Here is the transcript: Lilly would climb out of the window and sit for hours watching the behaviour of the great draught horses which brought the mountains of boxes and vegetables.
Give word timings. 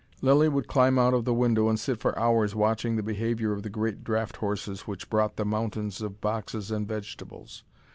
Lilly 0.23 0.49
would 0.49 0.67
climb 0.67 0.97
out 0.97 1.13
of 1.13 1.25
the 1.25 1.33
window 1.35 1.69
and 1.69 1.79
sit 1.79 1.99
for 1.99 2.17
hours 2.17 2.55
watching 2.55 2.95
the 2.95 3.03
behaviour 3.03 3.53
of 3.53 3.61
the 3.61 3.69
great 3.69 4.03
draught 4.03 4.37
horses 4.37 4.87
which 4.87 5.11
brought 5.11 5.35
the 5.35 5.45
mountains 5.45 6.01
of 6.01 6.19
boxes 6.19 6.71
and 6.71 6.87
vegetables. 6.87 7.63